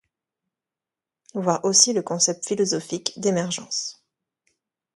Voir 1.35 1.63
aussi 1.63 1.93
le 1.93 2.01
concept 2.01 2.47
philosophique 2.47 3.13
d'émergence. 3.19 4.03